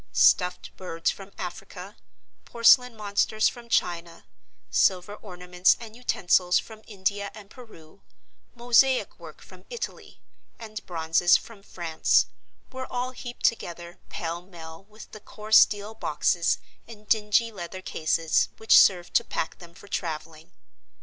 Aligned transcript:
Stuffed 0.13 0.75
birds 0.77 1.11
from 1.11 1.31
Africa, 1.37 1.95
porcelain 2.43 2.97
monsters 2.97 3.47
from 3.47 3.69
China, 3.69 4.25
silver 4.71 5.13
ornaments 5.13 5.77
and 5.79 5.95
utensils 5.95 6.57
from 6.57 6.81
India 6.87 7.29
and 7.35 7.51
Peru, 7.51 8.01
mosaic 8.55 9.19
work 9.19 9.41
from 9.43 9.63
Italy, 9.69 10.19
and 10.57 10.83
bronzes 10.87 11.37
from 11.37 11.61
France, 11.61 12.25
were 12.71 12.91
all 12.91 13.11
heaped 13.11 13.45
together 13.45 13.99
pell 14.09 14.41
mell 14.41 14.85
with 14.89 15.11
the 15.11 15.19
coarse 15.19 15.65
deal 15.67 15.93
boxes 15.93 16.57
and 16.87 17.07
dingy 17.07 17.51
leather 17.51 17.83
cases 17.83 18.49
which 18.57 18.75
served 18.79 19.13
to 19.13 19.23
pack 19.23 19.59
them 19.59 19.75
for 19.75 19.87
traveling. 19.87 20.51